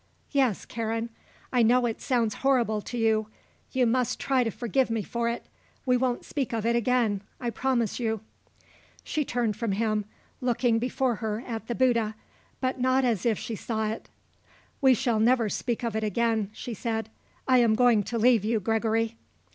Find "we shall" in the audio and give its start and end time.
14.81-15.19